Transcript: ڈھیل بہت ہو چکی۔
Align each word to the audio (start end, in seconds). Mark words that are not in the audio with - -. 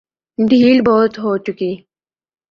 ڈھیل 0.37 0.77
بہت 0.87 1.13
ہو 1.23 1.31
چکی۔ 1.45 1.71